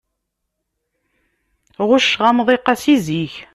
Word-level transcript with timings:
Ɣucceɣ 1.87 2.21
amḍiq-a 2.29 2.73
si 2.81 2.95
zik. 3.05 3.33